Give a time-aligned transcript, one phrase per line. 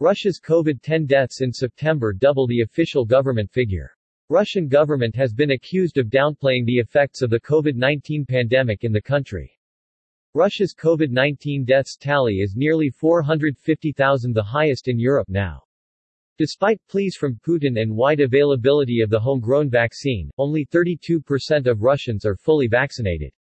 [0.00, 3.92] Russia's COVID-10 deaths in September double the official government figure.
[4.28, 9.00] Russian government has been accused of downplaying the effects of the COVID-19 pandemic in the
[9.00, 9.56] country.
[10.34, 15.62] Russia's COVID-19 deaths tally is nearly 450,000 the highest in Europe now.
[16.38, 22.26] Despite pleas from Putin and wide availability of the homegrown vaccine, only 32% of Russians
[22.26, 23.32] are fully vaccinated.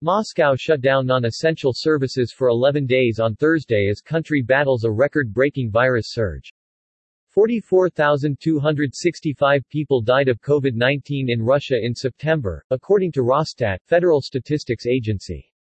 [0.00, 5.72] Moscow shut down non-essential services for 11 days on Thursday as country battles a record-breaking
[5.72, 6.54] virus surge.
[7.30, 15.52] 44,265 people died of COVID-19 in Russia in September, according to Rosstat, Federal Statistics Agency.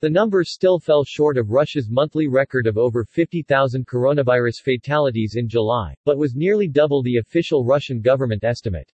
[0.00, 5.46] The number still fell short of Russia's monthly record of over 50,000 coronavirus fatalities in
[5.46, 8.90] July, but was nearly double the official Russian government estimate.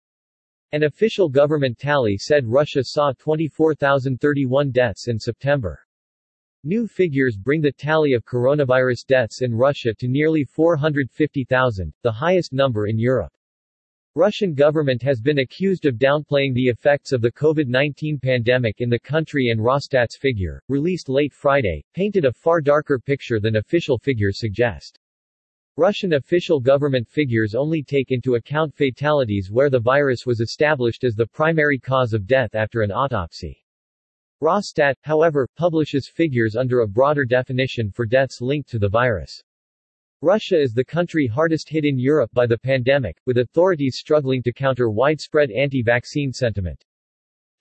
[0.72, 5.80] An official government tally said Russia saw 24,031 deaths in September.
[6.64, 12.54] New figures bring the tally of coronavirus deaths in Russia to nearly 450,000, the highest
[12.54, 13.34] number in Europe.
[14.14, 19.00] Russian government has been accused of downplaying the effects of the COVID-19 pandemic in the
[19.00, 24.38] country and Rosstat's figure, released late Friday, painted a far darker picture than official figures
[24.38, 25.00] suggest.
[25.80, 31.16] Russian official government figures only take into account fatalities where the virus was established as
[31.16, 33.66] the primary cause of death after an autopsy.
[34.42, 39.42] Rosstat, however, publishes figures under a broader definition for deaths linked to the virus.
[40.22, 44.52] Russia is the country hardest hit in Europe by the pandemic, with authorities struggling to
[44.52, 46.84] counter widespread anti-vaccine sentiment.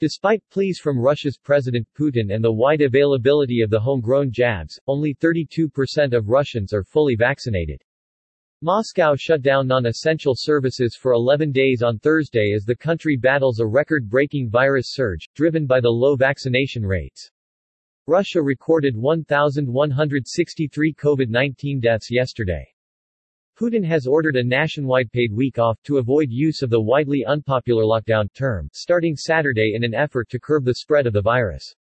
[0.01, 5.15] Despite pleas from Russia's President Putin and the wide availability of the homegrown jabs, only
[5.15, 7.81] 32% of Russians are fully vaccinated.
[8.61, 13.67] Moscow shut down non-essential services for 11 days on Thursday as the country battles a
[13.67, 17.31] record-breaking virus surge, driven by the low vaccination rates.
[18.09, 22.67] Russia recorded 1,163 COVID-19 deaths yesterday.
[23.57, 27.85] Putin has ordered a nationwide paid week off to avoid use of the widely unpopular
[27.85, 31.77] lockdown term starting Saturday in an effort to curb the spread of the virus.